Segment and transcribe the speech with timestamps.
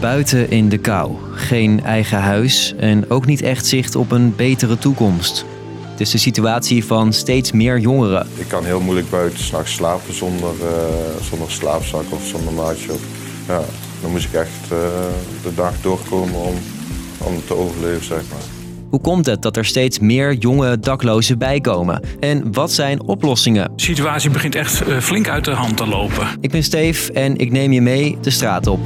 [0.00, 1.12] buiten in de kou.
[1.34, 5.44] Geen eigen huis en ook niet echt zicht op een betere toekomst.
[5.90, 8.26] Het is de situatie van steeds meer jongeren.
[8.34, 10.66] Ik kan heel moeilijk buiten s'nachts slapen zonder, uh,
[11.22, 12.92] zonder slaapzak of zonder maatje.
[13.46, 13.60] Ja,
[14.02, 14.78] dan moet ik echt uh,
[15.42, 16.54] de dag doorkomen om,
[17.18, 18.58] om te overleven, zeg maar.
[18.90, 22.02] Hoe komt het dat er steeds meer jonge daklozen bijkomen?
[22.20, 23.72] En wat zijn oplossingen?
[23.76, 26.26] De situatie begint echt uh, flink uit de hand te lopen.
[26.40, 28.80] Ik ben Steve en ik neem je mee de straat op.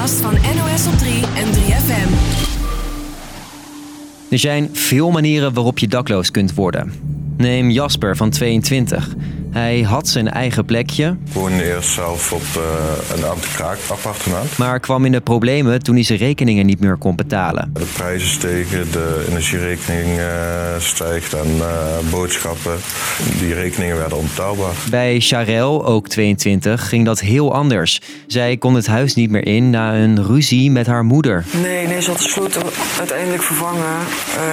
[0.00, 2.08] podcast van NOS op 3 en 3FM.
[4.30, 6.92] Er zijn veel manieren waarop je dakloos kunt worden.
[7.36, 9.08] Neem Jasper van 22.
[9.52, 11.16] Hij had zijn eigen plekje.
[11.26, 13.24] Ik woonde eerst zelf op uh, een
[13.88, 14.56] appartement.
[14.58, 17.70] Maar kwam in de problemen toen hij zijn rekeningen niet meer kon betalen.
[17.72, 20.24] De prijzen stegen, de energierekening uh,
[20.78, 21.66] stijgt en uh,
[22.10, 22.76] boodschappen.
[23.38, 24.74] Die rekeningen werden onbetaalbaar.
[24.90, 28.00] Bij Charel, ook 22, ging dat heel anders.
[28.26, 31.44] Zij kon het huis niet meer in na een ruzie met haar moeder.
[31.62, 32.62] Nee, nee ze had de sloten
[32.98, 33.98] uiteindelijk vervangen.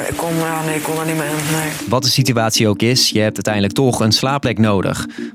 [0.09, 1.55] ik, kon, ja, nee, ik kon er niet meer in.
[1.57, 1.71] Nee.
[1.89, 4.86] Wat de situatie ook is, je hebt uiteindelijk toch een slaapplek nodig.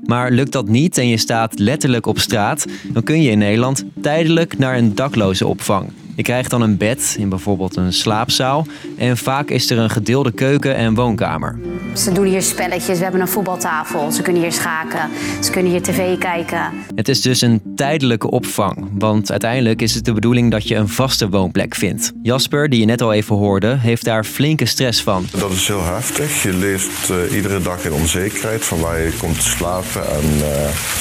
[0.05, 3.83] Maar lukt dat niet en je staat letterlijk op straat, dan kun je in Nederland
[4.01, 5.89] tijdelijk naar een dakloze opvang.
[6.15, 8.67] Je krijgt dan een bed in bijvoorbeeld een slaapzaal.
[8.97, 11.59] En vaak is er een gedeelde keuken en woonkamer.
[11.93, 14.11] Ze doen hier spelletjes, we hebben een voetbaltafel.
[14.11, 15.09] Ze kunnen hier schaken,
[15.41, 16.71] ze kunnen hier tv kijken.
[16.95, 18.87] Het is dus een tijdelijke opvang.
[18.91, 22.11] Want uiteindelijk is het de bedoeling dat je een vaste woonplek vindt.
[22.21, 25.25] Jasper, die je net al even hoorde, heeft daar flinke stress van.
[25.37, 26.43] Dat is heel heftig.
[26.43, 30.45] Je leeft uh, iedere dag in onzekerheid van waar je komt te slapen en uh,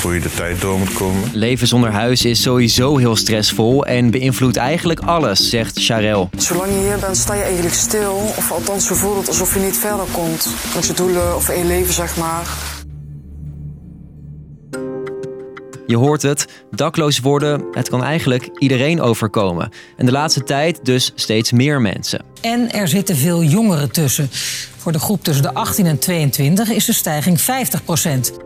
[0.02, 1.22] hoe je de tijd door moet komen.
[1.32, 6.30] Leven zonder huis is sowieso heel stressvol en beïnvloedt eigenlijk alles, zegt Charel.
[6.36, 8.12] Zolang je hier bent, sta je eigenlijk stil.
[8.36, 10.48] Of althans, zo voelt het alsof je niet verder komt.
[10.74, 12.46] Met je doelen of in je leven, zeg maar.
[15.92, 19.70] Je hoort het, dakloos worden, het kan eigenlijk iedereen overkomen.
[19.96, 22.24] En de laatste tijd dus steeds meer mensen.
[22.40, 24.28] En er zitten veel jongeren tussen.
[24.76, 27.44] Voor de groep tussen de 18 en 22 is de stijging 50%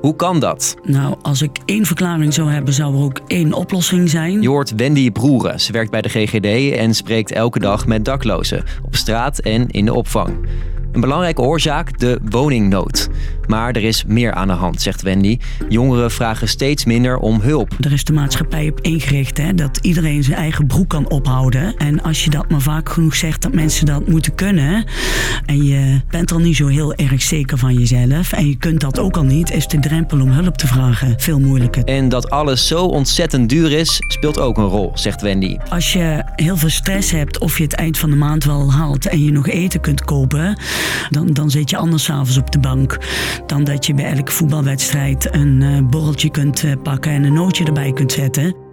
[0.00, 0.75] Hoe kan dat?
[0.82, 4.43] Nou, als ik één verklaring zou hebben, zou er ook één oplossing zijn.
[4.43, 5.60] Je hoort Wendy Broeren.
[5.60, 8.65] Ze werkt bij de GGD en spreekt elke dag met daklozen.
[8.82, 10.49] Op straat en in de opvang.
[10.93, 13.09] Een belangrijke oorzaak, de woningnood.
[13.46, 15.38] Maar er is meer aan de hand, zegt Wendy.
[15.68, 17.72] Jongeren vragen steeds minder om hulp.
[17.80, 21.76] Er is de maatschappij op ingericht hè, dat iedereen zijn eigen broek kan ophouden.
[21.76, 24.84] En als je dat maar vaak genoeg zegt dat mensen dat moeten kunnen.
[25.46, 28.32] en je bent al niet zo heel erg zeker van jezelf.
[28.32, 31.40] en je kunt dat ook al niet, is de drempel om hulp te vragen veel
[31.40, 31.84] moeilijker.
[31.84, 35.56] En dat alles zo ontzettend duur is, speelt ook een rol, zegt Wendy.
[35.68, 39.06] Als je heel veel stress hebt of je het eind van de maand wel haalt
[39.06, 40.58] en je nog eten kunt kopen
[41.10, 42.98] dan, dan zit je anders s'avonds op de bank
[43.47, 47.64] dan dat je bij elke voetbalwedstrijd een uh, borreltje kunt uh, pakken en een nootje
[47.64, 48.64] erbij kunt zetten.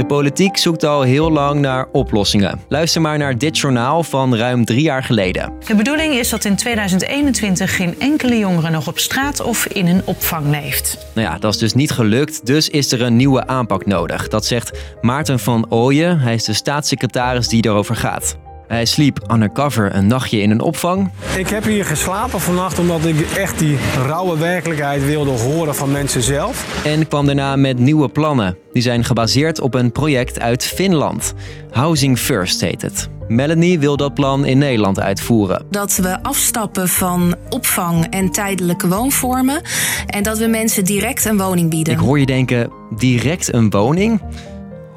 [0.00, 2.60] De politiek zoekt al heel lang naar oplossingen.
[2.68, 5.52] Luister maar naar dit journaal van ruim drie jaar geleden.
[5.66, 10.02] De bedoeling is dat in 2021 geen enkele jongere nog op straat of in een
[10.04, 11.06] opvang leeft.
[11.14, 14.28] Nou ja, dat is dus niet gelukt, dus is er een nieuwe aanpak nodig.
[14.28, 16.18] Dat zegt Maarten van Ooyen.
[16.18, 18.36] Hij is de staatssecretaris die erover gaat.
[18.70, 21.10] Hij sliep undercover een nachtje in een opvang.
[21.36, 26.22] Ik heb hier geslapen vannacht omdat ik echt die rauwe werkelijkheid wilde horen van mensen
[26.22, 26.84] zelf.
[26.84, 28.56] En kwam daarna met nieuwe plannen.
[28.72, 31.34] Die zijn gebaseerd op een project uit Finland.
[31.70, 33.08] Housing First heet het.
[33.28, 35.64] Melanie wil dat plan in Nederland uitvoeren.
[35.70, 39.62] Dat we afstappen van opvang en tijdelijke woonvormen
[40.06, 41.92] en dat we mensen direct een woning bieden.
[41.92, 44.20] Ik hoor je denken, direct een woning?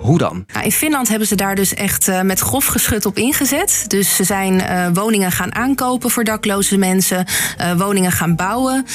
[0.04, 0.46] Hoe dan?
[0.64, 3.86] in Finland hebben ze daar dus echt uh, met grof geschut op ingezet.
[3.88, 7.26] Dus ze zijn uh, woningen gaan aankopen voor dakloze mensen,
[7.62, 8.86] uh, woningen gaan bouwen,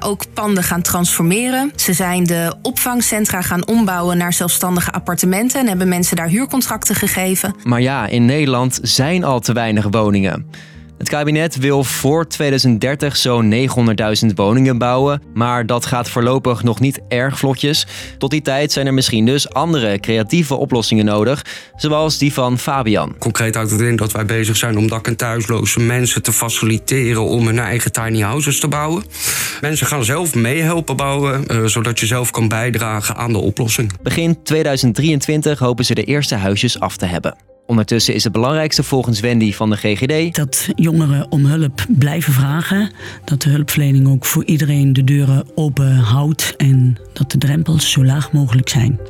[0.00, 1.72] ook panden gaan transformeren.
[1.76, 7.54] Ze zijn de opvangcentra gaan ombouwen naar zelfstandige appartementen en hebben mensen daar huurcontracten gegeven.
[7.64, 10.46] Maar ja, in Nederland zijn al te weinig woningen.
[10.98, 13.68] Het kabinet wil voor 2030 zo'n
[14.24, 17.86] 900.000 woningen bouwen, maar dat gaat voorlopig nog niet erg vlotjes.
[18.18, 21.44] Tot die tijd zijn er misschien dus andere creatieve oplossingen nodig,
[21.76, 23.14] zoals die van Fabian.
[23.18, 27.24] Concreet houdt het in dat wij bezig zijn om dak- en thuisloze mensen te faciliteren
[27.24, 29.04] om hun eigen tiny houses te bouwen.
[29.60, 33.92] Mensen gaan zelf meehelpen bouwen, uh, zodat je zelf kan bijdragen aan de oplossing.
[34.02, 37.55] Begin 2023 hopen ze de eerste huisjes af te hebben.
[37.66, 42.90] Ondertussen is het belangrijkste volgens Wendy van de GGD dat jongeren om hulp blijven vragen,
[43.24, 48.04] dat de hulpverlening ook voor iedereen de deuren open houdt en dat de drempels zo
[48.04, 49.00] laag mogelijk zijn.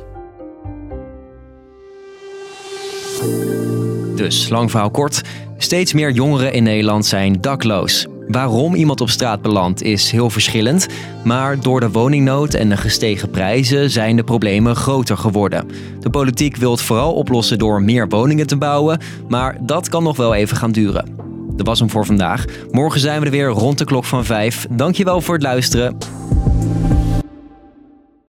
[4.15, 5.21] Dus, lang verhaal kort,
[5.57, 8.07] steeds meer jongeren in Nederland zijn dakloos.
[8.27, 10.87] Waarom iemand op straat belandt is heel verschillend,
[11.23, 15.67] maar door de woningnood en de gestegen prijzen zijn de problemen groter geworden.
[15.99, 20.17] De politiek wil het vooral oplossen door meer woningen te bouwen, maar dat kan nog
[20.17, 21.15] wel even gaan duren.
[21.55, 22.45] Dat was hem voor vandaag.
[22.71, 24.67] Morgen zijn we er weer rond de klok van 5.
[24.69, 25.97] Dankjewel voor het luisteren.